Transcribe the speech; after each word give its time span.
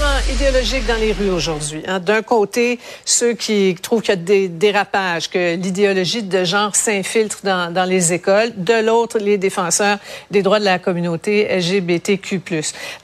Affrontement 0.00 0.32
idéologique 0.34 0.86
dans 0.86 0.96
les 0.96 1.12
rues 1.12 1.30
aujourd'hui. 1.30 1.82
hein. 1.86 1.98
D'un 2.00 2.22
côté, 2.22 2.78
ceux 3.04 3.34
qui 3.34 3.76
trouvent 3.80 4.00
qu'il 4.02 4.10
y 4.10 4.12
a 4.12 4.16
des 4.16 4.48
dérapages, 4.48 5.28
que 5.28 5.56
l'idéologie 5.56 6.22
de 6.22 6.44
genre 6.44 6.74
s'infiltre 6.74 7.38
dans, 7.44 7.72
dans 7.72 7.84
les 7.84 8.12
écoles. 8.12 8.52
De 8.56 8.84
l'autre, 8.84 9.18
les 9.18 9.38
défenseurs 9.38 9.98
des 10.30 10.42
droits 10.42 10.58
de 10.60 10.64
la 10.64 10.78
communauté 10.78 11.48
LGBTQ+. 11.56 12.40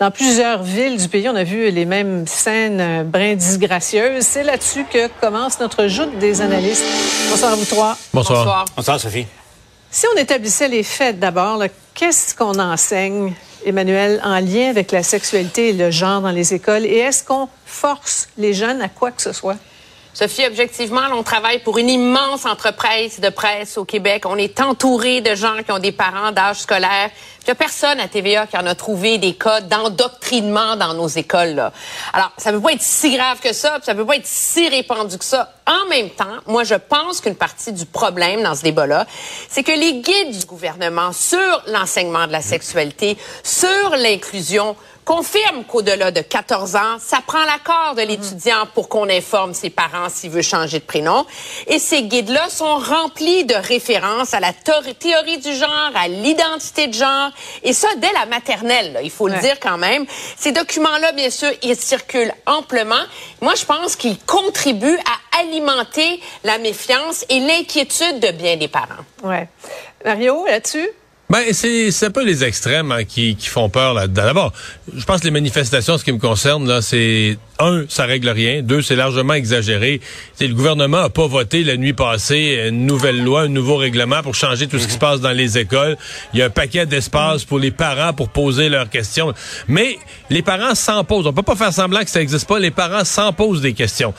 Dans 0.00 0.10
plusieurs 0.10 0.62
villes 0.62 0.96
du 0.96 1.09
pays, 1.09 1.28
on 1.28 1.36
a 1.36 1.45
vu 1.45 1.70
les 1.70 1.84
mêmes 1.84 2.27
scènes 2.27 2.80
euh, 2.80 3.04
brin 3.04 3.34
disgracieuses. 3.34 4.24
C'est 4.24 4.42
là-dessus 4.42 4.84
que 4.90 5.08
commence 5.20 5.60
notre 5.60 5.86
joute 5.88 6.18
des 6.18 6.40
analystes. 6.40 6.84
Bonsoir 7.30 7.52
à 7.52 7.56
vous 7.56 7.64
trois. 7.64 7.96
Bonsoir. 8.12 8.64
Bonsoir, 8.76 9.00
Sophie. 9.00 9.26
Si 9.90 10.06
on 10.14 10.19
établissait 10.19 10.69
les 10.69 10.83
faits 10.83 11.19
d'abord, 11.19 11.62
qu'est-ce 11.94 12.34
qu'on 12.34 12.58
enseigne, 12.58 13.33
Emmanuel, 13.65 14.20
en 14.23 14.41
lien 14.41 14.70
avec 14.70 14.92
la 14.92 15.02
sexualité 15.02 15.70
et 15.70 15.73
le 15.73 15.91
genre 15.91 16.20
dans 16.20 16.30
les 16.30 16.55
écoles? 16.55 16.84
Et 16.84 16.98
est-ce 16.98 17.24
qu'on 17.24 17.48
force 17.64 18.28
les 18.38 18.52
jeunes 18.52 18.83
à 18.83 18.88
quoi 18.88 19.10
que 19.10 19.23
ce 19.23 19.33
soit? 19.33 19.56
Sophie, 20.19 20.47
objectivement, 20.47 21.02
on 21.12 21.23
travaille 21.23 21.59
pour 21.59 21.77
une 21.77 21.91
immense 21.91 22.47
entreprise 22.47 23.20
de 23.20 23.29
presse 23.29 23.77
au 23.77 23.84
Québec. 23.84 24.25
On 24.25 24.39
est 24.39 24.61
entouré 24.61 25.20
de 25.20 25.34
gens 25.34 25.62
qui 25.62 25.70
ont 25.73 25.79
des 25.79 25.92
parents 25.92 26.33
d'âge 26.33 26.61
scolaire. 26.61 27.11
Il 27.42 27.45
n'y 27.45 27.51
a 27.51 27.55
personne 27.55 28.01
à 28.01 28.09
TVA 28.09 28.47
qui 28.47 28.56
en 28.56 28.65
a 28.65 28.75
trouvé 28.75 29.19
des 29.19 29.34
cas 29.34 29.61
d'endoctrinement 29.61 30.75
dans 30.77 30.95
nos 30.95 31.06
écoles. 31.06 31.56
Là. 31.56 31.70
Alors, 32.15 32.33
ça 32.39 32.51
ne 32.51 32.56
peut 32.56 32.62
pas 32.62 32.73
être 32.73 32.80
si 32.80 33.15
grave 33.15 33.41
que 33.41 33.52
ça, 33.52 33.73
puis 33.73 33.84
ça 33.84 33.92
ne 33.92 33.98
peut 33.98 34.06
pas 34.06 34.16
être 34.16 34.27
si 34.27 34.66
répandu 34.70 35.19
que 35.19 35.25
ça. 35.25 35.52
En 35.66 35.87
même 35.91 36.09
temps, 36.09 36.39
moi, 36.47 36.64
je 36.64 36.77
pense 36.77 37.20
qu'une 37.20 37.37
partie 37.37 37.75
du 37.75 37.84
problème 37.84 38.42
dans 38.42 38.55
ce 38.55 38.62
débat-là, 38.62 39.06
c'est 39.51 39.64
que 39.64 39.73
les 39.73 40.01
guides 40.01 40.39
du 40.39 40.47
gouvernement 40.47 41.12
sur 41.12 41.62
l'enseignement 41.67 42.27
de 42.27 42.33
la 42.33 42.41
sexualité, 42.41 43.19
sur 43.42 43.91
l'inclusion, 43.91 44.77
confirme 45.06 45.62
qu'au-delà 45.64 46.10
de 46.10 46.20
14 46.20 46.74
ans, 46.74 46.96
ça 46.98 47.18
prend 47.24 47.44
l'accord 47.44 47.94
de 47.96 48.02
l'étudiant 48.02 48.66
pour 48.74 48.88
qu'on 48.88 49.08
informe 49.08 49.54
ses 49.54 49.70
parents 49.70 50.08
s'il 50.08 50.30
veut 50.30 50.42
changer 50.42 50.80
de 50.80 50.84
prénom. 50.84 51.24
Et 51.68 51.78
ces 51.78 52.02
guides-là 52.02 52.50
sont 52.50 52.76
remplis 52.76 53.44
de 53.44 53.54
références 53.54 54.34
à 54.34 54.40
la 54.40 54.52
théorie 54.52 55.38
du 55.38 55.54
genre, 55.54 55.92
à 55.94 56.08
l'identité 56.08 56.88
de 56.88 56.94
genre, 56.94 57.30
et 57.62 57.72
ça 57.72 57.86
dès 57.98 58.12
la 58.14 58.27
maternelle, 58.27 58.92
là, 58.94 59.02
il 59.02 59.10
faut 59.10 59.28
Ouais. 59.28 59.36
le 59.36 59.40
dire 59.40 59.60
quand 59.60 59.78
même. 59.78 60.04
Ces 60.36 60.50
documents-là, 60.50 61.12
bien 61.12 61.30
sûr, 61.30 61.50
ils 61.62 61.77
circulent 61.77 62.34
amplement. 62.46 63.04
Moi, 63.40 63.54
je 63.54 63.64
pense 63.64 63.94
qu'ils 63.94 64.18
contribuent 64.18 64.98
à 64.98 65.38
alimenter 65.40 66.20
la 66.42 66.58
méfiance 66.58 67.24
et 67.28 67.38
l'inquiétude 67.38 68.18
de 68.18 68.32
bien 68.32 68.56
des 68.56 68.68
parents. 68.68 69.04
Ouais. 69.22 69.48
Mario, 70.04 70.44
là-dessus? 70.46 70.88
Ben, 71.28 71.52
c'est 71.52 72.05
un 72.05 72.10
peu 72.10 72.24
les 72.24 72.44
extrêmes 72.44 72.92
hein, 72.92 73.05
qui, 73.05 73.34
qui 73.34 73.48
font 73.48 73.69
peur 73.69 73.94
là-dedans. 73.94 74.24
D'abord, 74.24 74.52
je 74.94 75.05
pense 75.05 75.20
que 75.20 75.24
les 75.24 75.33
manifestations, 75.33 75.98
ce 75.98 76.05
qui 76.05 76.12
me 76.12 76.18
concerne, 76.18 76.68
là, 76.68 76.83
c'est 76.83 77.36
un, 77.58 77.84
ça 77.88 78.04
règle 78.04 78.28
rien. 78.28 78.62
Deux, 78.62 78.82
c'est 78.82 78.96
largement 78.96 79.34
exagéré. 79.34 80.00
C'est 80.34 80.46
le 80.46 80.54
gouvernement 80.54 80.98
a 80.98 81.10
pas 81.10 81.26
voté 81.26 81.64
la 81.64 81.76
nuit 81.76 81.92
passée 81.92 82.66
une 82.68 82.86
nouvelle 82.86 83.22
loi, 83.22 83.42
un 83.42 83.48
nouveau 83.48 83.76
règlement 83.76 84.22
pour 84.22 84.34
changer 84.34 84.66
tout 84.66 84.78
ce 84.78 84.86
qui 84.86 84.94
se 84.94 84.98
passe 84.98 85.20
dans 85.20 85.32
les 85.32 85.58
écoles. 85.58 85.96
Il 86.32 86.38
y 86.38 86.42
a 86.42 86.46
un 86.46 86.50
paquet 86.50 86.86
d'espace 86.86 87.44
pour 87.44 87.58
les 87.58 87.70
parents 87.70 88.12
pour 88.12 88.28
poser 88.28 88.68
leurs 88.68 88.90
questions. 88.90 89.32
Mais 89.68 89.98
les 90.30 90.42
parents 90.42 90.74
s'en 90.74 91.04
posent. 91.04 91.27
On 91.27 91.32
peut 91.32 91.42
pas 91.42 91.56
faire 91.56 91.72
semblant 91.72 92.00
que 92.00 92.10
ça 92.10 92.20
existe 92.20 92.46
pas. 92.46 92.58
Les 92.58 92.70
parents 92.70 93.04
s'en 93.04 93.32
posent 93.32 93.60
des 93.60 93.72
questions. 93.72 94.14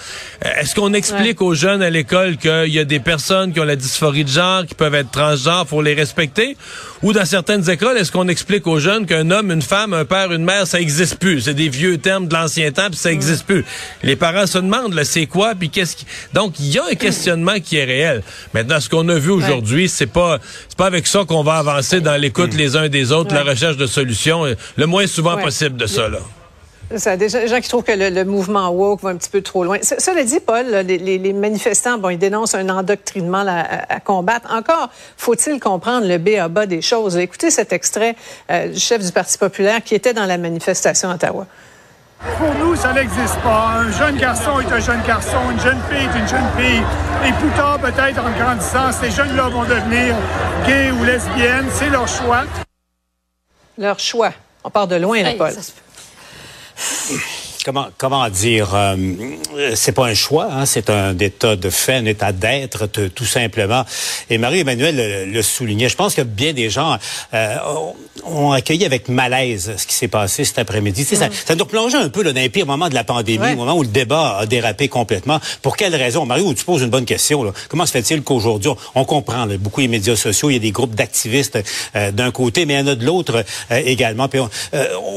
Euh, 0.46 0.50
Est-ce 0.60 0.76
qu'on 0.76 0.94
explique 0.94 1.42
aux 1.42 1.54
jeunes 1.54 1.82
à 1.82 1.90
l'école 1.90 2.38
qu'il 2.38 2.74
y 2.74 2.80
a 2.80 2.86
des 2.86 3.00
personnes 3.00 3.54
qui 3.54 3.60
ont 3.60 3.66
la 3.66 3.76
dysphorie 3.76 4.24
de 4.24 4.30
genre, 4.30 4.66
qui 4.66 4.76
peuvent 4.76 4.96
être 4.96 5.12
transgenres, 5.12 5.68
faut 5.68 5.82
les 5.82 5.94
respecter? 5.94 6.58
Ou 7.04 7.14
dans 7.14 7.26
certaines 7.26 7.70
écoles, 7.70 7.98
est-ce 7.98 8.12
qu'on 8.12 8.28
explique 8.28 8.66
aux 8.66 8.80
jeunes 8.80 9.06
qu'un 9.06 9.30
homme, 9.30 9.52
une 9.52 9.62
femme, 9.62 9.94
un 9.94 10.06
père, 10.06 10.32
une 10.32 10.44
mère, 10.44 10.66
ça 10.66 10.80
existe 10.80 11.18
plus? 11.18 11.42
C'est 11.42 11.54
des 11.54 11.70
vieux 11.70 11.98
termes 11.98 12.28
de 12.28 12.34
l'ancien 12.34 12.72
temps, 12.72 12.88
puis 12.90 12.98
ça 12.98 13.12
existe 13.12 13.27
plus. 13.44 13.66
Les 14.04 14.16
parents 14.16 14.48
se 14.48 14.58
demandent, 14.58 14.94
là, 14.94 15.06
c'est 15.06 15.26
quoi, 15.26 15.54
puis 15.56 15.70
qu'est-ce 15.70 15.96
qui... 15.96 16.06
Donc, 16.34 16.60
il 16.60 16.68
y 16.74 16.80
a 16.80 16.84
un 16.92 16.96
questionnement 16.96 17.60
qui 17.64 17.78
est 17.78 17.84
réel. 17.86 18.24
Maintenant, 18.54 18.80
ce 18.80 18.90
qu'on 18.90 19.08
a 19.10 19.16
vu 19.20 19.32
aujourd'hui, 19.32 19.88
c'est 19.90 20.06
pas 20.08 20.40
c'est 20.70 20.78
pas 20.78 20.86
avec 20.88 21.08
ça 21.08 21.24
qu'on 21.28 21.44
va 21.44 21.56
avancer 21.58 22.02
dans 22.02 22.16
l'écoute 22.16 22.54
les 22.54 22.76
uns 22.76 22.90
des 22.90 23.12
autres, 23.12 23.34
la 23.34 23.44
recherche 23.44 23.78
de 23.78 23.88
solutions, 23.88 24.46
euh, 24.46 24.56
le 24.78 24.86
moins 24.86 25.08
souvent 25.08 25.36
Ouais. 25.36 25.44
possible 25.44 25.78
de 25.78 25.86
ça, 25.88 26.08
là. 26.10 26.20
Ça, 26.96 27.18
des 27.18 27.28
gens 27.28 27.40
des 27.40 27.50
gens 27.50 27.60
qui 27.60 27.68
trouvent 27.68 27.84
que 27.84 27.92
le, 27.92 28.10
le 28.10 28.24
mouvement 28.24 28.70
woke 28.70 29.02
va 29.04 29.10
un 29.10 29.18
petit 29.18 29.30
peu 29.30 29.42
trop 29.42 29.66
loin. 29.66 29.78
Ce- 29.84 30.00
Cela 30.00 30.24
dit, 30.24 30.40
Paul, 30.40 30.66
les, 30.86 30.98
les- 30.98 31.18
les 31.18 31.34
manifestants, 31.34 31.98
bon, 31.98 32.10
ils 32.12 32.18
dénoncent 32.18 32.56
un 32.56 32.70
endoctrinement 32.70 33.44
à, 33.46 33.94
à 33.96 34.00
combattre. 34.00 34.48
Encore, 34.54 34.90
faut-il 35.18 35.60
comprendre 35.60 36.08
le 36.08 36.18
B 36.18 36.30
à 36.40 36.48
bas 36.48 36.66
des 36.66 36.82
choses. 36.82 37.18
Écoutez 37.18 37.52
cet 37.52 37.74
extrait 37.74 38.16
euh, 38.50 38.70
du 38.70 38.80
chef 38.80 39.04
du 39.06 39.12
Parti 39.12 39.38
populaire 39.38 39.84
qui 39.84 39.96
était 39.96 40.14
dans 40.14 40.26
la 40.26 40.38
manifestation 40.38 41.10
à 41.10 41.16
Ottawa. 41.16 41.46
Pour 42.38 42.54
nous, 42.56 42.76
ça 42.76 42.94
n'existe 42.94 43.38
pas. 43.44 43.74
Un 43.80 43.92
jeune 43.92 44.18
garçon 44.18 44.60
est 44.60 44.72
un 44.72 44.80
jeune 44.80 45.02
garçon, 45.04 45.38
une 45.52 45.60
jeune 45.60 45.80
fille 45.90 46.06
est 46.06 46.20
une 46.20 46.28
jeune 46.28 46.48
fille. 46.58 46.84
Et 47.28 47.32
plus 47.34 47.50
tard, 47.56 47.80
peut-être 47.80 48.20
en 48.20 48.32
grandissant, 48.32 48.92
ces 48.92 49.12
jeunes-là 49.12 49.50
vont 49.50 49.64
devenir 49.64 50.16
gays 50.66 50.92
ou 50.92 51.04
lesbiennes. 51.04 51.68
C'est 51.74 51.90
leur 51.90 52.08
choix. 52.08 52.44
Leur 53.78 54.00
choix. 54.00 54.32
On 54.64 54.70
part 54.70 54.88
de 54.88 54.96
loin, 54.96 55.22
là, 55.22 55.30
Hey, 55.32 55.38
Paul. 55.38 55.52
ça 55.52 55.62
se 55.62 55.72
peut. 55.72 57.20
Comment, 57.68 57.88
comment 57.98 58.30
dire, 58.30 58.70
euh, 58.76 58.96
c'est 59.76 59.92
pas 59.92 60.06
un 60.06 60.14
choix, 60.14 60.48
hein, 60.50 60.66
c'est 60.66 60.90
un 60.90 61.18
état 61.20 61.58
de 61.58 61.70
fait, 61.70 61.96
un 61.96 62.06
état 62.06 62.32
d'être, 62.32 62.86
tout 62.86 63.26
simplement. 63.26 63.84
Et 64.30 64.38
Marie-Emmanuel 64.38 64.96
le, 64.96 65.26
le 65.26 65.42
soulignait. 65.42 65.90
Je 65.90 65.98
pense 65.98 66.14
que 66.16 66.22
bien 66.22 66.54
des 66.54 66.70
gens 66.70 66.98
euh, 67.34 67.56
ont, 68.24 68.54
accueilli 68.54 68.86
avec 68.86 69.10
malaise 69.10 69.74
ce 69.76 69.86
qui 69.86 69.96
s'est 69.96 70.08
passé 70.08 70.46
cet 70.46 70.60
après-midi. 70.60 71.04
Tu 71.04 71.10
sais, 71.10 71.16
ça, 71.18 71.28
ça 71.46 71.56
nous 71.56 71.66
replongeait 71.66 71.98
un 71.98 72.08
peu 72.08 72.24
là, 72.24 72.32
dans 72.32 72.40
les 72.40 72.48
pires 72.48 72.66
moments 72.66 72.88
de 72.88 72.94
la 72.96 73.04
pandémie, 73.04 73.40
Ouais. 73.40 73.52
au 73.52 73.58
moment 73.58 73.76
où 73.76 73.82
le 73.82 73.90
débat 73.90 74.38
a 74.38 74.46
dérapé 74.46 74.88
complètement. 74.88 75.42
Pour 75.62 75.76
quelle 75.76 75.94
raison? 75.94 76.26
Marie, 76.26 76.46
tu 76.56 76.64
poses 76.64 76.84
une 76.84 76.90
bonne 76.90 77.04
question. 77.04 77.44
Là. 77.44 77.52
Comment 77.68 77.86
se 77.86 77.92
fait-il 77.92 78.22
qu'aujourd'hui, 78.22 78.70
on, 78.96 79.02
on 79.02 79.04
comprend 79.04 79.44
là, 79.44 79.58
beaucoup 79.58 79.82
les 79.82 79.90
médias 79.90 80.16
sociaux, 80.16 80.50
il 80.50 80.54
y 80.54 80.56
a 80.56 80.60
des 80.60 80.72
groupes 80.72 80.96
d'activistes 80.96 81.60
euh, 81.98 82.12
d'un 82.14 82.32
côté, 82.32 82.66
mais 82.66 82.76
il 82.76 82.80
y 82.80 82.84
en 82.84 82.88
a 82.88 82.96
de 82.96 83.06
l'autre 83.06 83.44
également. 83.70 84.30
Puis 84.30 84.40
on, 84.40 84.50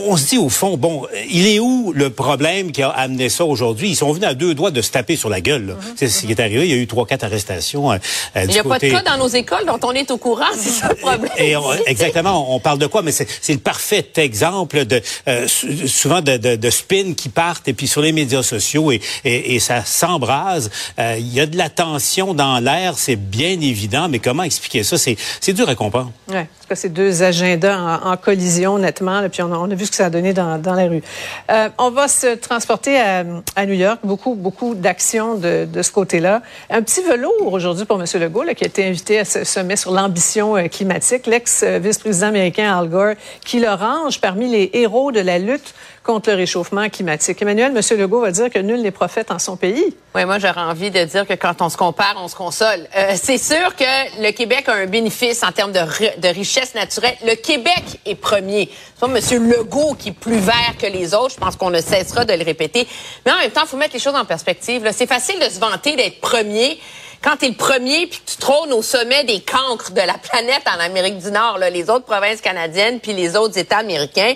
on 0.09 0.16
se 0.16 0.27
dit 0.27 0.39
au 0.39 0.49
fond, 0.49 0.77
bon, 0.77 1.06
il 1.31 1.47
est 1.47 1.60
où 1.60 1.93
le 1.94 2.10
problème? 2.10 2.40
Qui 2.73 2.83
a 2.83 2.89
amené 2.89 3.28
ça 3.28 3.45
aujourd'hui? 3.45 3.91
Ils 3.91 3.97
sont 3.97 4.12
venus 4.12 4.28
à 4.28 4.34
deux 4.34 4.55
doigts 4.55 4.71
de 4.71 4.81
se 4.81 4.91
taper 4.91 5.17
sur 5.17 5.28
la 5.28 5.41
gueule. 5.41 5.67
là. 5.67 5.75
C'est 5.97 6.09
ce 6.09 6.23
qui 6.25 6.33
est 6.33 6.41
arrivé. 6.41 6.65
Il 6.67 6.71
y 6.71 6.75
a 6.75 6.77
eu 6.77 6.87
trois, 6.87 7.06
quatre 7.06 7.25
arrestations 7.25 7.93
euh, 7.93 7.97
euh, 8.37 8.45
Il 8.45 8.51
n'y 8.53 8.59
a 8.59 8.65
pas 8.65 8.78
de 8.78 8.89
cas 8.89 9.03
dans 9.03 9.19
nos 9.19 9.28
écoles 9.28 9.67
dont 9.67 9.78
on 9.83 9.93
est 9.93 10.11
au 10.11 10.17
courant, 10.17 10.45
c'est 10.56 10.71
ça 10.71 10.89
le 10.89 10.95
problème. 10.95 11.28
Et 11.37 11.55
on- 11.56 11.73
exactement, 11.87 12.55
on 12.55 12.61
parle 12.61 12.78
de 12.78 12.87
quoi? 12.87 13.03
Mais 13.03 13.12
c'est 13.12 13.53
le 13.53 13.59
parfait 13.59 14.06
exemple 14.17 14.84
de 14.87 15.03
euh, 15.28 15.47
sou- 15.47 15.87
souvent 15.87 16.21
de, 16.23 16.37
de, 16.39 16.56
de 16.56 16.71
spin 16.71 17.12
qui 17.15 17.28
partent 17.28 17.69
et 17.69 17.73
puis 17.75 17.87
sur 17.89 18.01
les 18.01 18.12
médias 18.12 18.43
sociaux 18.43 18.91
et, 18.91 19.01
et, 19.25 19.55
et 19.55 19.61
ça 19.61 19.84
s'embrase. 19.84 20.71
Euh, 20.99 21.17
Il 21.19 21.33
y 21.33 21.41
a 21.41 21.47
de 21.47 21.57
la 21.59 21.69
tension 21.69 22.33
dans 22.34 22.59
l'air, 22.59 22.95
c'est 22.97 23.17
bien 23.17 23.61
évident, 23.61 24.09
mais 24.09 24.19
comment 24.19 24.43
expliquer 24.45 24.83
ça? 24.83 24.97
C'est 24.99 25.17
c'est 25.41 25.53
dur 25.53 25.69
à 25.69 25.75
comprendre. 25.75 26.11
Ouais. 26.28 26.49
C'est 26.75 26.91
deux 26.92 27.22
agendas 27.22 28.00
en, 28.04 28.16
collision, 28.16 28.78
nettement. 28.78 29.28
puis 29.28 29.42
on 29.42 29.53
a, 29.53 29.75
vu 29.75 29.86
ce 29.86 29.91
que 29.91 29.97
ça 29.97 30.06
a 30.06 30.10
donné 30.10 30.32
dans, 30.32 30.58
dans 30.58 30.75
la 30.75 30.86
rue. 30.86 31.03
Euh, 31.50 31.69
on 31.78 31.91
va 31.91 32.08
se 32.08 32.34
transporter 32.36 32.98
à, 32.98 33.25
à 33.56 33.66
New 33.66 33.75
York. 33.75 34.00
Beaucoup, 34.04 34.34
beaucoup 34.34 34.75
d'actions 34.75 35.34
de, 35.34 35.66
de 35.66 35.82
ce 35.82 35.91
côté-là. 35.91 36.42
Un 36.70 36.82
petit 36.82 37.03
velours 37.03 37.53
aujourd'hui 37.53 37.84
pour 37.84 38.00
M. 38.00 38.06
Legault, 38.20 38.44
là, 38.44 38.54
qui 38.54 38.64
a 38.64 38.66
été 38.66 38.86
invité 38.86 39.19
à 39.19 39.25
ce 39.25 39.44
sommet 39.44 39.76
sur 39.76 39.92
l'ambition 39.92 40.56
euh, 40.56 40.69
climatique. 40.69 41.26
L'ex-vice-président 41.26 42.28
américain 42.28 42.78
Al 42.78 42.88
Gore, 42.88 43.14
qui 43.44 43.60
le 43.60 43.70
range 43.70 44.20
parmi 44.20 44.48
les 44.50 44.70
héros 44.75 45.12
de 45.12 45.20
la 45.20 45.38
lutte 45.38 45.75
contre 46.10 46.31
le 46.31 46.37
réchauffement 46.37 46.88
climatique. 46.88 47.41
Emmanuel, 47.41 47.72
M. 47.76 47.98
Legault 47.98 48.21
va 48.21 48.32
dire 48.32 48.50
que 48.50 48.59
nul 48.59 48.82
n'est 48.82 48.91
prophète 48.91 49.31
en 49.31 49.38
son 49.38 49.56
pays. 49.56 49.94
Oui, 50.16 50.25
moi, 50.25 50.41
j'aurais 50.41 50.60
envie 50.62 50.91
de 50.91 51.04
dire 51.04 51.25
que 51.25 51.34
quand 51.34 51.62
on 51.62 51.69
se 51.69 51.76
compare, 51.76 52.15
on 52.16 52.26
se 52.26 52.34
console. 52.34 52.88
Euh, 52.97 53.12
c'est 53.15 53.38
sûr 53.38 53.76
que 53.76 54.21
le 54.21 54.32
Québec 54.32 54.68
a 54.68 54.72
un 54.74 54.86
bénéfice 54.86 55.45
en 55.45 55.53
termes 55.53 55.71
de, 55.71 55.78
ri- 55.78 56.10
de 56.18 56.27
richesse 56.28 56.74
naturelle. 56.74 57.15
Le 57.24 57.36
Québec 57.36 58.01
est 58.07 58.16
premier. 58.16 58.68
C'est 58.98 59.07
pas 59.09 59.18
M. 59.36 59.48
Legault 59.51 59.95
qui 59.97 60.09
est 60.09 60.12
plus 60.12 60.39
vert 60.39 60.74
que 60.80 60.86
les 60.86 61.15
autres. 61.15 61.34
Je 61.34 61.39
pense 61.41 61.54
qu'on 61.54 61.71
ne 61.71 61.80
cessera 61.80 62.24
de 62.24 62.33
le 62.33 62.42
répéter. 62.45 62.89
Mais 63.24 63.30
en 63.30 63.36
même 63.39 63.51
temps, 63.53 63.62
il 63.62 63.68
faut 63.68 63.77
mettre 63.77 63.95
les 63.95 64.01
choses 64.01 64.16
en 64.16 64.24
perspective. 64.24 64.91
C'est 64.92 65.07
facile 65.07 65.39
de 65.39 65.48
se 65.48 65.60
vanter 65.60 65.95
d'être 65.95 66.21
premier 66.21 66.77
quand 67.22 67.37
tu 67.37 67.47
es 67.47 67.49
le 67.49 67.55
premier 67.55 68.07
puis 68.07 68.19
que 68.19 68.31
tu 68.31 68.37
trônes 68.39 68.72
au 68.72 68.83
sommet 68.83 69.25
des 69.25 69.41
cancres 69.41 69.91
de 69.93 70.01
la 70.01 70.15
planète 70.15 70.63
en 70.67 70.81
Amérique 70.81 71.19
du 71.19 71.31
Nord, 71.31 71.59
là, 71.59 71.69
les 71.69 71.91
autres 71.91 72.07
provinces 72.07 72.41
canadiennes 72.41 73.01
puis 73.01 73.13
les 73.13 73.37
autres 73.37 73.59
États 73.59 73.78
américains. 73.78 74.34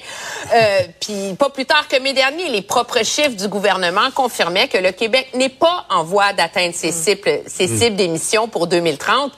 Euh, 0.54 0.80
puis 1.00 1.34
pas 1.38 1.50
plus 1.50 1.64
tard 1.64 1.88
que 1.88 1.98
mai 2.00 2.12
dernier, 2.12 2.48
les 2.48 2.62
propres 2.62 3.02
chiffres 3.04 3.36
du 3.36 3.48
gouvernement 3.48 4.10
confirmaient 4.14 4.68
que 4.68 4.78
le 4.78 4.92
Québec 4.92 5.28
n'est 5.34 5.48
pas 5.48 5.86
en 5.88 6.04
voie 6.04 6.32
d'atteindre 6.32 6.74
ses 6.74 6.92
cibles, 6.92 7.40
ses 7.46 7.68
cibles 7.68 7.96
d'émissions 7.96 8.48
pour 8.48 8.66
2030. 8.66 9.32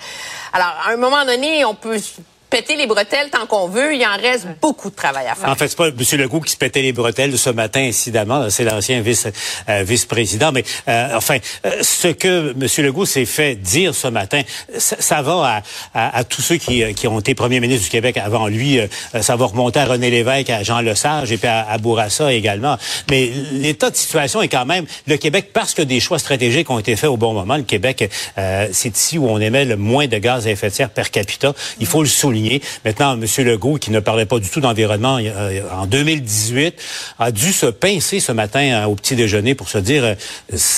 Alors, 0.53 0.75
à 0.87 0.91
un 0.91 0.97
moment 0.97 1.25
donné, 1.25 1.65
on 1.65 1.75
peut 1.75 2.01
péter 2.51 2.77
les 2.77 2.87
bretelles 2.87 3.31
tant 3.31 3.47
qu'on 3.47 3.69
veut. 3.69 3.95
Il 3.95 4.05
en 4.05 4.17
reste 4.17 4.47
beaucoup 4.61 4.91
de 4.91 4.95
travail 4.95 5.27
à 5.27 5.35
faire. 5.35 5.49
En 5.49 5.55
fait, 5.55 5.69
c'est 5.69 5.77
pas 5.77 5.89
M. 5.89 5.95
Legault 6.13 6.41
qui 6.41 6.53
se 6.53 6.57
pétait 6.57 6.83
les 6.83 6.93
bretelles 6.93 7.37
ce 7.39 7.51
matin, 7.51 7.81
incidemment. 7.81 8.49
C'est 8.51 8.65
l'ancien 8.65 9.01
vice, 9.01 9.27
euh, 9.69 9.83
vice-président. 9.83 10.53
Mais 10.53 10.65
euh, 10.89 11.11
enfin, 11.15 11.39
euh, 11.65 11.83
ce 11.83 12.09
que 12.09 12.53
M. 12.53 12.85
Legault 12.85 13.07
s'est 13.07 13.25
fait 13.25 13.57
dire 13.57 13.95
ce 13.95 14.09
matin, 14.09 14.43
ça, 14.79 14.97
ça 14.99 15.23
va 15.23 15.63
à, 15.95 16.19
à, 16.19 16.25
tous 16.25 16.43
ceux 16.43 16.57
qui, 16.57 16.95
qui, 16.95 17.07
ont 17.09 17.21
été 17.21 17.35
premiers 17.35 17.61
ministres 17.61 17.85
du 17.85 17.91
Québec 17.91 18.17
avant 18.17 18.47
lui. 18.49 18.81
ça 19.21 19.37
va 19.37 19.47
remonter 19.47 19.81
à 19.81 19.87
René 19.87 20.11
Lévesque, 20.11 20.51
à 20.51 20.63
Jean 20.63 20.81
Lesage 20.81 21.33
et 21.33 21.39
puis 21.39 21.49
à, 21.49 21.69
à 21.69 21.79
Bourassa 21.79 22.33
également. 22.33 22.77
Mais 23.11 23.31
l'état 23.53 23.91
de 23.91 23.97
situation 23.97 24.43
est 24.43 24.49
quand 24.49 24.67
même 24.67 24.87
le 25.07 25.17
Québec, 25.17 25.51
parce 25.53 25.75
que 25.75 25.83
des 25.83 26.01
choix 26.01 26.19
stratégiques 26.19 26.71
ont 26.71 26.79
été 26.79 26.97
faits 26.97 27.11
au 27.11 27.17
bon 27.17 27.33
moment. 27.33 27.57
Le 27.57 27.63
Québec, 27.63 28.11
c'est 28.73 28.97
ici 28.97 29.19
où 29.19 29.29
on 29.29 29.41
émet 29.41 29.65
le 29.65 29.77
moins 29.77 30.07
de 30.07 30.19
gaz 30.19 30.47
à 30.47 30.51
effet 30.51 30.71
de 30.71 30.75
serre 30.75 30.91
per 30.91 31.11
capita. 31.11 31.53
Il 31.81 31.87
faut 31.87 32.03
le 32.03 32.09
souligner. 32.09 32.46
Maintenant, 32.85 33.21
M. 33.21 33.45
Legault, 33.45 33.77
qui 33.77 33.91
ne 33.91 34.01
parlait 34.01 34.27
pas 34.27 34.39
du 34.39 34.49
tout 34.49 34.61
d'environnement 34.61 35.19
euh, 35.21 35.61
en 35.73 35.87
2018, 35.87 36.75
a 37.19 37.31
dû 37.33 37.53
se 37.53 37.67
pincer 37.67 38.21
ce 38.21 38.33
matin 38.33 38.61
euh, 38.61 38.85
au 38.87 38.95
petit 38.95 39.17
déjeuner 39.17 39.55
pour 39.55 39.69
se 39.69 39.79
dire, 39.79 40.05
euh, 40.05 40.15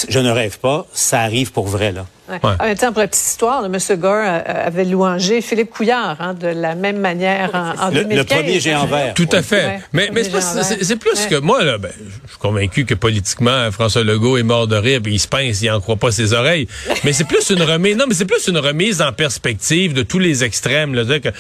je 0.09 0.19
ne 0.19 0.31
rêve 0.31 0.59
pas, 0.59 0.87
ça 0.93 1.21
arrive 1.21 1.53
pour 1.53 1.67
vrai, 1.67 1.93
là. 1.93 2.07
En 2.43 2.65
même 2.65 2.77
temps, 2.77 2.93
pour 2.93 3.01
la 3.01 3.09
petite 3.09 3.27
histoire, 3.27 3.65
M. 3.65 3.77
Gore 3.99 4.43
avait 4.47 4.85
louangé 4.85 5.41
Philippe 5.41 5.71
Couillard 5.71 6.17
hein, 6.21 6.35
de 6.35 6.49
la 6.49 6.75
même 6.75 6.99
manière 6.99 7.51
en, 7.55 7.87
en 7.87 7.89
le, 7.89 8.05
2015. 8.05 8.19
Le 8.19 8.25
premier 8.25 8.61
géant 8.61 8.87
vert. 8.87 9.15
Tout 9.15 9.29
à 9.33 9.43
fait. 9.43 9.81
mais, 9.93 10.11
mais 10.13 10.23
c'est 10.25 10.97
plus 10.97 11.27
que 11.27 11.37
moi, 11.37 11.65
là, 11.65 11.79
ben, 11.79 11.91
je 12.25 12.31
suis 12.31 12.39
convaincu 12.39 12.85
que 12.85 12.95
politiquement, 12.95 13.71
François 13.71 14.05
Legault 14.05 14.37
est 14.37 14.43
mort 14.43 14.67
de 14.67 14.77
rire, 14.77 15.01
puis 15.03 15.15
il 15.15 15.19
se 15.19 15.29
pince, 15.29 15.63
il 15.63 15.71
n'en 15.71 15.81
croit 15.81 15.97
pas 15.97 16.11
ses 16.11 16.33
oreilles. 16.33 16.69
mais 17.05 17.13
c'est 17.13 17.25
plus 17.25 17.51
une 17.51 17.63
remise, 17.63 17.97
non, 17.97 18.05
mais 18.09 18.15
c'est 18.15 18.27
plus 18.27 18.47
une 18.49 18.59
remise 18.59 19.01
en 19.03 19.13
perspective 19.13 19.95
de 19.95 20.03
tous 20.03 20.19
les 20.19 20.45
extrêmes. 20.45 20.95
Là, 20.95 21.05
que, 21.19 21.31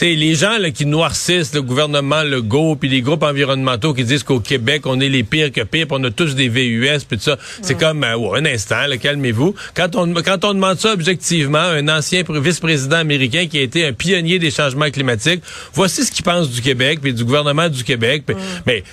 les 0.00 0.34
gens 0.34 0.58
là, 0.58 0.70
qui 0.70 0.86
noircissent 0.86 1.54
le 1.54 1.62
gouvernement 1.62 2.22
Legault, 2.22 2.76
puis 2.76 2.88
les 2.88 3.02
groupes 3.02 3.22
environnementaux 3.22 3.94
qui 3.94 4.04
disent 4.04 4.22
qu'au 4.22 4.40
Québec, 4.40 4.82
on 4.86 5.00
est 5.00 5.08
les 5.08 5.22
pires 5.22 5.52
que 5.52 5.60
pires, 5.62 5.86
puis 5.86 5.96
on 5.98 6.04
a 6.04 6.10
tous 6.10 6.34
des 6.34 6.48
VUS, 6.48 7.04
puis 7.08 7.18
tout 7.18 7.24
ça. 7.24 7.36
C'est 7.62 7.78
comme, 7.78 8.04
euh, 8.04 8.34
un 8.34 8.44
instant, 8.46 8.76
calmez-vous. 9.00 9.54
Quand 9.74 9.96
on, 9.96 10.12
quand 10.14 10.29
on 10.42 10.54
demande 10.54 10.78
ça 10.78 10.92
objectivement, 10.92 11.58
un 11.58 11.88
ancien 11.88 12.22
vice-président 12.28 12.96
américain 12.96 13.46
qui 13.46 13.58
a 13.58 13.62
été 13.62 13.86
un 13.86 13.92
pionnier 13.92 14.38
des 14.38 14.50
changements 14.50 14.90
climatiques, 14.90 15.42
voici 15.72 16.04
ce 16.04 16.12
qu'il 16.12 16.24
pense 16.24 16.50
du 16.50 16.60
Québec, 16.60 17.00
puis 17.02 17.12
du 17.12 17.24
gouvernement 17.24 17.68
du 17.68 17.84
Québec. 17.84 18.24
Mais 18.66 18.84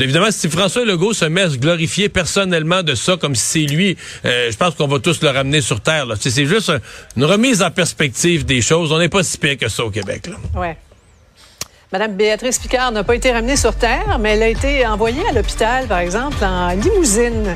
évidemment, 0.00 0.30
si 0.30 0.48
François 0.48 0.84
Legault 0.84 1.12
se 1.12 1.24
met 1.24 1.42
à 1.42 1.50
se 1.50 1.56
glorifier 1.56 2.08
personnellement 2.08 2.82
de 2.82 2.94
ça, 2.94 3.16
comme 3.16 3.34
si 3.34 3.66
c'est 3.66 3.72
lui, 3.72 3.96
euh, 4.24 4.50
je 4.50 4.56
pense 4.56 4.74
qu'on 4.74 4.88
va 4.88 4.98
tous 4.98 5.22
le 5.22 5.28
ramener 5.28 5.60
sur 5.60 5.80
Terre. 5.80 6.06
C'est 6.18 6.46
juste 6.46 6.72
une 7.16 7.24
remise 7.24 7.62
en 7.62 7.70
perspective 7.70 8.44
des 8.44 8.60
choses. 8.60 8.92
On 8.92 8.98
n'est 8.98 9.08
pas 9.08 9.22
si 9.22 9.38
pire 9.38 9.58
que 9.58 9.68
ça 9.68 9.84
au 9.84 9.90
Québec. 9.90 10.28
Là. 10.28 10.60
Ouais. 10.60 10.76
Madame 11.92 12.14
Béatrice 12.14 12.58
Picard 12.58 12.90
n'a 12.90 13.04
pas 13.04 13.14
été 13.14 13.30
ramenée 13.32 13.56
sur 13.56 13.74
Terre, 13.74 14.18
mais 14.18 14.30
elle 14.30 14.42
a 14.42 14.48
été 14.48 14.86
envoyée 14.86 15.28
à 15.28 15.32
l'hôpital, 15.32 15.86
par 15.86 15.98
exemple, 15.98 16.42
en 16.42 16.70
limousine. 16.70 17.54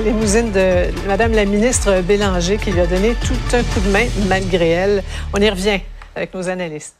Limousine 0.00 0.50
de 0.52 0.90
Madame 1.06 1.32
la 1.32 1.44
ministre 1.44 2.00
Bélanger 2.02 2.58
qui 2.58 2.72
lui 2.72 2.80
a 2.80 2.86
donné 2.86 3.14
tout 3.26 3.56
un 3.56 3.62
coup 3.62 3.80
de 3.80 3.90
main 3.90 4.06
malgré 4.28 4.70
elle. 4.70 5.04
On 5.32 5.40
y 5.40 5.48
revient 5.48 5.80
avec 6.14 6.34
nos 6.34 6.48
analystes. 6.48 6.96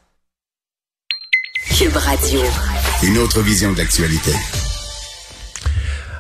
Cube 1.77 1.97
Radio. 1.97 2.41
Une 3.03 3.19
autre 3.19 3.41
vision 3.41 3.73
de 3.73 3.79
l'actualité. 3.79 4.33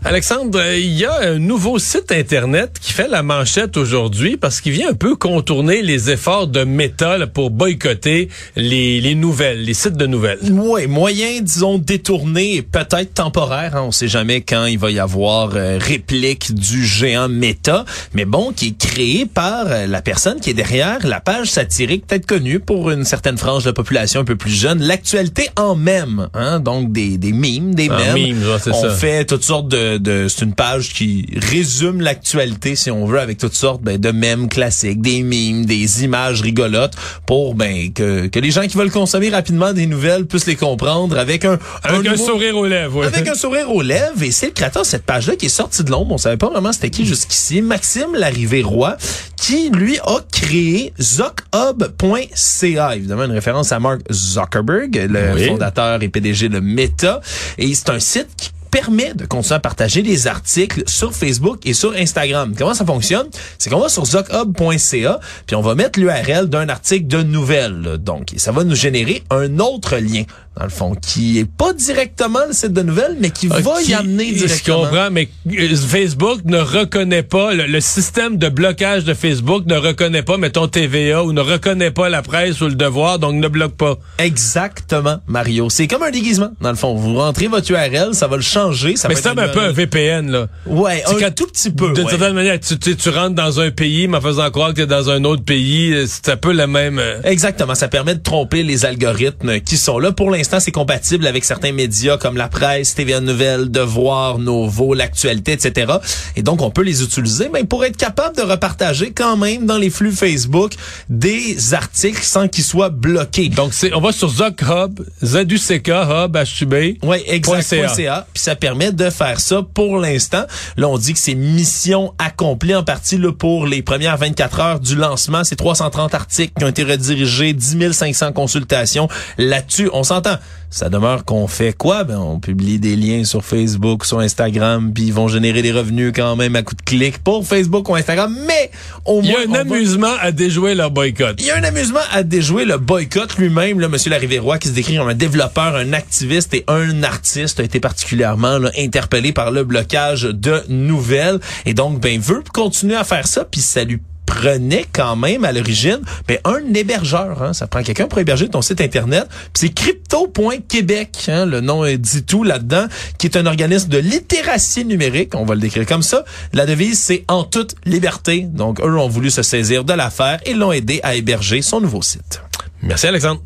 Alexandre, 0.04 0.60
il 0.74 0.98
y 0.98 1.04
a 1.04 1.20
un 1.20 1.38
nouveau 1.38 1.78
site 1.78 2.10
Internet 2.10 2.76
qui 2.80 2.92
fait 2.92 3.06
la 3.06 3.22
manchette 3.22 3.76
aujourd'hui 3.76 4.36
parce 4.36 4.60
qu'il 4.60 4.72
vient 4.72 4.90
un 4.90 4.94
peu 4.94 5.14
contourner 5.14 5.80
les 5.80 6.10
efforts 6.10 6.48
de 6.48 6.64
Meta 6.64 7.24
pour 7.28 7.50
boycotter 7.50 8.28
les, 8.56 9.00
les, 9.00 9.14
nouvelles, 9.14 9.62
les 9.62 9.74
sites 9.74 9.96
de 9.96 10.06
nouvelles. 10.06 10.40
Oui, 10.50 10.88
moyen, 10.88 11.40
disons, 11.40 11.78
détourné 11.78 12.62
peut-être 12.62 13.14
temporaire. 13.14 13.76
Hein, 13.76 13.84
on 13.86 13.92
sait 13.92 14.08
jamais 14.08 14.40
quand 14.40 14.66
il 14.66 14.76
va 14.76 14.90
y 14.90 14.98
avoir 14.98 15.52
euh, 15.54 15.78
réplique 15.80 16.52
du 16.52 16.84
géant 16.84 17.28
Meta, 17.28 17.84
mais 18.12 18.24
bon, 18.24 18.52
qui 18.52 18.68
est 18.68 18.78
créé 18.78 19.24
par 19.24 19.66
euh, 19.68 19.86
la 19.86 20.02
personne 20.02 20.40
qui 20.40 20.50
est 20.50 20.54
derrière 20.54 21.06
la 21.06 21.20
page 21.20 21.46
satirique, 21.46 22.08
peut-être 22.08 22.26
connue 22.26 22.58
pour 22.58 22.90
une 22.90 23.04
certaine 23.04 23.38
frange 23.38 23.64
de 23.64 23.70
population 23.70 24.22
un 24.22 24.24
peu 24.24 24.36
plus 24.36 24.50
jeune, 24.50 24.82
l'actualité 24.82 25.48
en 25.56 25.76
même. 25.76 26.28
Hein, 26.34 26.58
donc 26.58 26.90
des, 26.90 27.18
des 27.18 27.32
mimes, 27.32 27.76
des 27.76 27.88
mèmes. 27.88 28.36
on 28.66 28.90
fait 28.90 29.24
toutes 29.26 29.44
sortes 29.44 29.68
de 29.68 29.91
c'est 30.28 30.44
une 30.44 30.54
page 30.54 30.92
qui 30.92 31.26
résume 31.50 32.00
l'actualité, 32.00 32.76
si 32.76 32.90
on 32.90 33.06
veut, 33.06 33.20
avec 33.20 33.38
toutes 33.38 33.54
sortes 33.54 33.82
ben, 33.82 33.98
de 33.98 34.10
mèmes 34.10 34.48
classiques, 34.48 35.00
des 35.00 35.22
mimes, 35.22 35.64
des 35.64 36.04
images 36.04 36.40
rigolotes, 36.40 36.94
pour 37.26 37.54
ben 37.54 37.92
que, 37.92 38.26
que 38.26 38.38
les 38.38 38.50
gens 38.50 38.66
qui 38.66 38.76
veulent 38.76 38.90
consommer 38.90 39.30
rapidement 39.30 39.72
des 39.72 39.86
nouvelles 39.86 40.26
puissent 40.26 40.46
les 40.46 40.56
comprendre 40.56 41.18
avec 41.18 41.44
un, 41.44 41.58
avec 41.82 42.06
un, 42.06 42.16
sourire 42.16 42.56
aux 42.56 42.66
lèvres. 42.66 43.04
Avec 43.04 43.28
un 43.28 43.34
sourire 43.34 43.70
aux 43.70 43.82
lèvres. 43.82 44.22
Et 44.22 44.30
c'est 44.30 44.46
le 44.46 44.52
créateur 44.52 44.82
de 44.82 44.86
cette 44.86 45.04
page-là 45.04 45.36
qui 45.36 45.46
est 45.46 45.50
sorti 45.50 45.84
de 45.84 45.90
l'ombre. 45.90 46.14
On 46.14 46.18
savait 46.18 46.36
pas 46.36 46.50
vraiment 46.50 46.72
c'était 46.72 46.90
qui 46.90 47.06
jusqu'ici. 47.06 47.62
Maxime 47.62 48.14
Larrivée-Roy, 48.14 48.96
qui 49.36 49.70
lui 49.70 49.98
a 49.98 50.18
créé 50.30 50.92
ZocHub.ca, 51.00 52.96
évidemment 52.96 53.24
une 53.24 53.32
référence 53.32 53.72
à 53.72 53.80
Mark 53.80 54.00
Zuckerberg, 54.10 55.08
le 55.10 55.36
fondateur 55.48 56.02
et 56.02 56.08
PDG 56.08 56.48
de 56.48 56.60
Meta. 56.60 57.20
Et 57.58 57.74
c'est 57.74 57.90
un 57.90 57.98
site 57.98 58.28
qui 58.36 58.50
permet 58.72 59.12
de 59.14 59.26
continuer 59.26 59.56
à 59.56 59.60
partager 59.60 60.02
des 60.02 60.26
articles 60.26 60.82
sur 60.86 61.12
Facebook 61.12 61.60
et 61.66 61.74
sur 61.74 61.92
Instagram. 61.92 62.54
Comment 62.56 62.74
ça 62.74 62.86
fonctionne? 62.86 63.28
C'est 63.58 63.68
qu'on 63.70 63.78
va 63.78 63.90
sur 63.90 64.06
zochub.ca, 64.06 65.20
puis 65.46 65.54
on 65.54 65.60
va 65.60 65.74
mettre 65.74 66.00
l'URL 66.00 66.48
d'un 66.48 66.68
article 66.70 67.06
de 67.06 67.22
nouvelles. 67.22 67.98
Donc, 67.98 68.32
ça 68.38 68.50
va 68.50 68.64
nous 68.64 68.74
générer 68.74 69.22
un 69.30 69.58
autre 69.58 69.98
lien 69.98 70.24
dans 70.56 70.64
le 70.64 70.70
fond, 70.70 70.94
qui 70.94 71.38
est 71.38 71.50
pas 71.50 71.72
directement 71.72 72.40
le 72.46 72.52
site 72.52 72.74
de 72.74 72.82
nouvelles, 72.82 73.16
mais 73.18 73.30
qui 73.30 73.48
ah, 73.50 73.60
va 73.60 73.80
y 73.80 73.94
amener 73.94 74.32
directement. 74.32 74.82
Je 74.82 74.88
comprends, 74.90 75.10
mais 75.10 75.28
euh, 75.50 75.74
Facebook 75.74 76.40
ne 76.44 76.58
reconnaît 76.58 77.22
pas, 77.22 77.54
le, 77.54 77.80
système 77.80 78.36
de 78.36 78.48
blocage 78.50 79.04
de 79.04 79.14
Facebook 79.14 79.64
ne 79.66 79.76
reconnaît 79.76 80.22
pas, 80.22 80.36
mettons 80.36 80.68
TVA, 80.68 81.24
ou 81.24 81.32
ne 81.32 81.40
reconnaît 81.40 81.90
pas 81.90 82.10
la 82.10 82.20
presse 82.20 82.60
ou 82.60 82.66
le 82.66 82.74
devoir, 82.74 83.18
donc 83.18 83.36
ne 83.36 83.48
bloque 83.48 83.76
pas. 83.76 83.98
Exactement, 84.18 85.20
Mario. 85.26 85.70
C'est 85.70 85.86
comme 85.86 86.02
un 86.02 86.10
déguisement, 86.10 86.50
dans 86.60 86.70
le 86.70 86.76
fond. 86.76 86.94
Vous 86.94 87.14
rentrez 87.14 87.46
votre 87.46 87.70
URL, 87.70 88.14
ça 88.14 88.28
va 88.28 88.36
le 88.36 88.42
changer. 88.42 88.96
Ça 88.96 89.08
mais 89.08 89.14
c'est 89.14 89.28
un 89.28 89.34
peu 89.34 89.60
un 89.60 89.72
VPN, 89.72 90.30
là. 90.30 90.48
Ouais, 90.66 91.02
un 91.06 91.30
tout 91.30 91.46
petit 91.46 91.70
peu. 91.70 91.94
De 91.94 92.06
certaine 92.06 92.34
manière, 92.34 92.60
tu, 92.60 92.76
tu, 92.78 93.08
rentres 93.08 93.34
dans 93.34 93.60
un 93.60 93.70
pays, 93.70 94.06
mais 94.06 94.18
en 94.18 94.20
faisant 94.20 94.50
croire 94.50 94.70
que 94.70 94.76
tu 94.76 94.82
es 94.82 94.86
dans 94.86 95.08
un 95.08 95.24
autre 95.24 95.44
pays, 95.44 95.94
euh, 95.94 96.04
c'est 96.06 96.28
un 96.28 96.36
peu 96.36 96.52
la 96.52 96.66
même... 96.66 96.98
Euh, 96.98 97.20
Exactement, 97.24 97.74
ça 97.74 97.88
permet 97.88 98.14
de 98.14 98.22
tromper 98.22 98.62
les 98.62 98.84
algorithmes 98.84 99.60
qui 99.60 99.78
sont 99.78 99.98
là 99.98 100.12
pour 100.12 100.30
l'instant 100.30 100.41
l'instant, 100.42 100.58
c'est 100.58 100.72
compatible 100.72 101.28
avec 101.28 101.44
certains 101.44 101.70
médias 101.70 102.16
comme 102.16 102.36
la 102.36 102.48
presse, 102.48 102.96
TVA 102.96 103.20
Nouvelles, 103.20 103.70
Devoir, 103.70 104.38
Novo, 104.38 104.92
l'actualité, 104.92 105.52
etc. 105.52 105.92
Et 106.34 106.42
donc, 106.42 106.62
on 106.62 106.70
peut 106.70 106.82
les 106.82 107.04
utiliser, 107.04 107.48
mais 107.52 107.62
pour 107.62 107.84
être 107.84 107.96
capable 107.96 108.36
de 108.36 108.42
repartager 108.42 109.12
quand 109.12 109.36
même 109.36 109.66
dans 109.66 109.78
les 109.78 109.88
flux 109.88 110.10
Facebook 110.10 110.72
des 111.08 111.74
articles 111.74 112.24
sans 112.24 112.48
qu'ils 112.48 112.64
soient 112.64 112.88
bloqués. 112.88 113.50
Donc, 113.50 113.72
c'est, 113.72 113.94
on 113.94 114.00
va 114.00 114.10
sur 114.10 114.30
Zuck 114.30 114.62
Hub, 114.62 115.00
ZUCK 115.22 115.88
Hub, 115.88 116.36
HUB. 116.36 116.74
Oui, 117.04 117.18
exact.ca. 117.28 118.26
Puis 118.34 118.42
ça 118.42 118.56
permet 118.56 118.90
de 118.90 119.10
faire 119.10 119.38
ça 119.38 119.62
pour 119.74 119.98
l'instant. 119.98 120.42
Là, 120.76 120.88
on 120.88 120.98
dit 120.98 121.12
que 121.12 121.20
c'est 121.20 121.36
mission 121.36 122.14
accomplie 122.18 122.74
en 122.74 122.82
partie 122.82 123.16
là, 123.16 123.30
pour 123.30 123.66
les 123.68 123.82
premières 123.82 124.16
24 124.16 124.60
heures 124.60 124.80
du 124.80 124.96
lancement. 124.96 125.44
C'est 125.44 125.54
330 125.54 126.14
articles 126.14 126.52
qui 126.58 126.64
ont 126.64 126.68
été 126.68 126.82
redirigés, 126.82 127.52
10 127.52 127.92
500 127.92 128.32
consultations. 128.32 129.08
Là-dessus, 129.38 129.88
on 129.92 130.02
s'entend 130.02 130.31
ça 130.70 130.88
demeure 130.88 131.24
qu'on 131.24 131.46
fait 131.46 131.76
quoi? 131.76 132.04
Ben, 132.04 132.18
on 132.18 132.40
publie 132.40 132.78
des 132.78 132.96
liens 132.96 133.24
sur 133.24 133.44
Facebook, 133.44 134.06
sur 134.06 134.20
Instagram, 134.20 134.92
puis 134.94 135.04
ils 135.04 135.12
vont 135.12 135.28
générer 135.28 135.60
des 135.60 135.72
revenus 135.72 136.12
quand 136.14 136.34
même 136.34 136.56
à 136.56 136.62
coup 136.62 136.74
de 136.74 136.82
clic 136.82 137.18
pour 137.18 137.46
Facebook 137.46 137.88
ou 137.88 137.94
Instagram, 137.94 138.34
mais 138.46 138.70
au 139.04 139.20
moins... 139.20 139.40
Il 139.44 139.50
y 139.50 139.54
a 139.54 139.58
un 139.58 139.60
amusement 139.60 140.14
à 140.20 140.32
déjouer 140.32 140.74
leur 140.74 140.90
boycott. 140.90 141.36
Il 141.38 141.46
y 141.46 141.50
a 141.50 141.56
un 141.56 141.64
amusement 141.64 142.00
à 142.10 142.22
déjouer 142.22 142.64
le 142.64 142.78
boycott 142.78 143.36
lui-même, 143.36 143.80
là, 143.80 143.88
Monsieur 143.88 144.10
Larivière-Roy, 144.10 144.58
qui 144.58 144.68
se 144.68 144.72
décrit 144.72 144.96
comme 144.96 145.08
un 145.08 145.14
développeur, 145.14 145.76
un 145.76 145.92
activiste 145.92 146.54
et 146.54 146.64
un 146.68 147.02
artiste, 147.02 147.60
a 147.60 147.64
été 147.64 147.78
particulièrement 147.80 148.58
interpellé 148.78 149.32
par 149.32 149.50
le 149.50 149.64
blocage 149.64 150.22
de 150.22 150.62
nouvelles, 150.68 151.40
et 151.66 151.74
donc, 151.74 152.00
ben, 152.00 152.18
veut 152.18 152.42
continuer 152.52 152.96
à 152.96 153.04
faire 153.04 153.26
ça, 153.26 153.44
puis 153.44 153.60
ça 153.60 153.84
lui 153.84 154.00
prenait 154.32 154.86
quand 154.90 155.14
même 155.14 155.44
à 155.44 155.52
l'origine 155.52 156.00
mais 156.28 156.40
un 156.44 156.74
hébergeur. 156.74 157.42
Hein, 157.42 157.52
ça 157.52 157.66
prend 157.66 157.82
quelqu'un 157.82 158.06
pour 158.06 158.18
héberger 158.18 158.48
ton 158.48 158.62
site 158.62 158.80
Internet. 158.80 159.28
C'est 159.52 159.68
crypto.québec, 159.68 161.26
hein, 161.28 161.44
le 161.44 161.60
nom 161.60 161.84
dit 161.96 162.24
tout 162.24 162.42
là-dedans, 162.42 162.86
qui 163.18 163.26
est 163.26 163.36
un 163.36 163.46
organisme 163.46 163.88
de 163.88 163.98
littératie 163.98 164.84
numérique, 164.84 165.34
on 165.34 165.44
va 165.44 165.54
le 165.54 165.60
décrire 165.60 165.86
comme 165.86 166.02
ça. 166.02 166.24
La 166.52 166.64
devise, 166.64 166.98
c'est 166.98 167.24
en 167.28 167.44
toute 167.44 167.74
liberté. 167.84 168.46
Donc, 168.48 168.80
eux 168.80 168.96
ont 168.96 169.08
voulu 169.08 169.30
se 169.30 169.42
saisir 169.42 169.84
de 169.84 169.92
l'affaire 169.92 170.40
et 170.46 170.54
l'ont 170.54 170.72
aidé 170.72 171.00
à 171.02 171.14
héberger 171.14 171.60
son 171.60 171.80
nouveau 171.80 172.02
site. 172.02 172.40
Merci 172.82 173.06
Alexandre. 173.08 173.42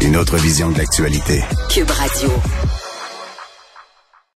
Une 0.00 0.16
autre 0.16 0.36
vision 0.36 0.70
de 0.70 0.78
l'actualité. 0.78 1.42
Cube 1.68 1.90
Radio. 1.90 2.30